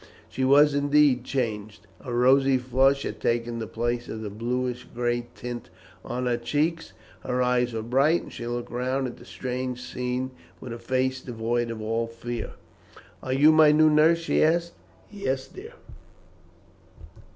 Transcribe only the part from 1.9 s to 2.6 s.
A rosy